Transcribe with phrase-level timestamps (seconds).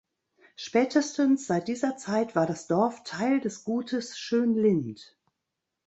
[0.55, 5.15] Spätestens seit dieser Zeit war das Dorf Teil des Gutes Schönlind.